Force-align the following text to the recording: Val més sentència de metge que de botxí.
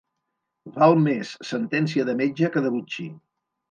Val 0.77 0.97
més 1.03 1.35
sentència 1.51 2.09
de 2.11 2.19
metge 2.25 2.53
que 2.57 2.69
de 2.69 2.77
botxí. 2.81 3.11